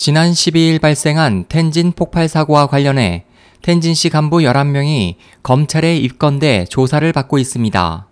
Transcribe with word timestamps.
지난 0.00 0.32
12일 0.32 0.80
발생한 0.80 1.44
텐진 1.50 1.92
폭발 1.92 2.26
사고와 2.26 2.68
관련해 2.68 3.26
텐진시 3.60 4.08
간부 4.08 4.38
11명이 4.38 5.16
검찰에 5.42 5.94
입건돼 5.98 6.64
조사를 6.70 7.12
받고 7.12 7.38
있습니다. 7.38 8.06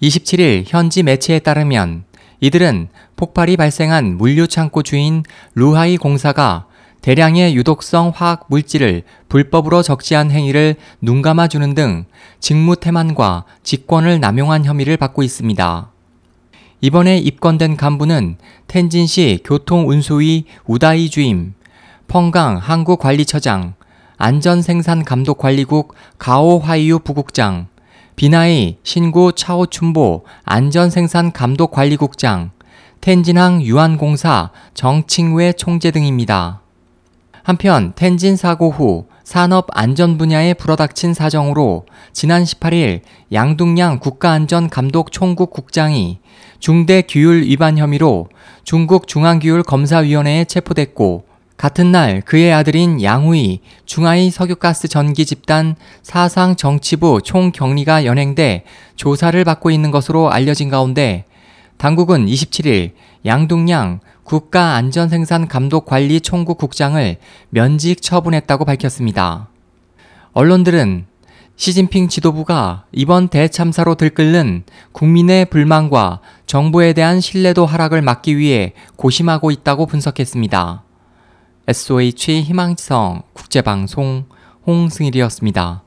27일 0.00 0.64
현지 0.66 1.02
매체에 1.02 1.40
따르면 1.40 2.04
이들은 2.40 2.88
폭발이 3.16 3.58
발생한 3.58 4.16
물류창고 4.16 4.82
주인 4.82 5.24
루하이 5.54 5.98
공사가 5.98 6.68
대량의 7.02 7.54
유독성 7.54 8.12
화학 8.14 8.46
물질을 8.48 9.02
불법으로 9.28 9.82
적시한 9.82 10.30
행위를 10.30 10.76
눈감아 11.02 11.48
주는 11.48 11.74
등 11.74 12.06
직무 12.40 12.76
태만과 12.76 13.44
직권을 13.62 14.20
남용한 14.20 14.64
혐의를 14.64 14.96
받고 14.96 15.22
있습니다. 15.22 15.93
이번에 16.84 17.16
입건된 17.16 17.78
간부는 17.78 18.36
텐진시 18.66 19.40
교통운수위 19.42 20.44
우다이 20.66 21.08
주임, 21.08 21.54
펑강 22.08 22.58
항구관리처장, 22.58 23.72
안전생산감독관리국 24.18 25.94
가오화이유 26.18 26.98
부국장, 26.98 27.68
비나이 28.16 28.76
신구 28.82 29.32
차오춘보 29.34 30.26
안전생산감독관리국장, 30.44 32.50
텐진항 33.00 33.62
유한공사 33.62 34.50
정칭외 34.74 35.54
총재 35.54 35.90
등입니다. 35.90 36.60
한편 37.42 37.94
텐진 37.96 38.36
사고 38.36 38.70
후 38.70 39.06
산업 39.24 39.68
안전 39.72 40.18
분야에 40.18 40.52
불어닥친 40.52 41.14
사정으로 41.14 41.86
지난 42.12 42.44
18일 42.44 43.00
양둥양 43.32 43.98
국가안전감독 43.98 45.12
총국 45.12 45.50
국장이 45.50 46.18
중대 46.60 47.02
규율 47.02 47.42
위반 47.42 47.78
혐의로 47.78 48.28
중국 48.64 49.08
중앙규율검사위원회에 49.08 50.44
체포됐고 50.44 51.24
같은 51.56 51.90
날 51.90 52.20
그의 52.20 52.52
아들인 52.52 53.02
양후이 53.02 53.60
중하이 53.86 54.30
석유가스 54.30 54.88
전기 54.88 55.24
집단 55.24 55.74
사상 56.02 56.54
정치부 56.54 57.22
총경리가 57.24 58.04
연행돼 58.04 58.64
조사를 58.96 59.42
받고 59.42 59.70
있는 59.70 59.90
것으로 59.90 60.30
알려진 60.30 60.68
가운데 60.68 61.24
당국은 61.78 62.26
27일 62.26 62.92
양둥양 63.26 64.00
국가안전생산감독관리 64.24 66.20
총국 66.20 66.58
국장을 66.58 67.16
면직 67.50 68.02
처분했다고 68.02 68.64
밝혔습니다. 68.64 69.48
언론들은 70.32 71.06
시진핑 71.56 72.08
지도부가 72.08 72.84
이번 72.90 73.28
대참사로 73.28 73.94
들끓는 73.94 74.64
국민의 74.92 75.46
불만과 75.46 76.20
정부에 76.46 76.92
대한 76.92 77.20
신뢰도 77.20 77.64
하락을 77.64 78.02
막기 78.02 78.36
위해 78.36 78.72
고심하고 78.96 79.52
있다고 79.52 79.86
분석했습니다. 79.86 80.82
SOH 81.68 82.42
희망지성 82.42 83.22
국제방송 83.32 84.24
홍승일이었습니다. 84.66 85.83